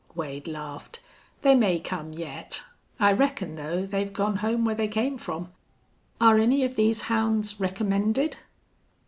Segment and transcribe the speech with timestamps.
[0.15, 0.99] Wade laughed.
[1.43, 2.63] "They may come yet.
[2.99, 5.49] I reckon, though, they've gone home where they came from.
[6.19, 8.37] Are any of these hounds recommended?"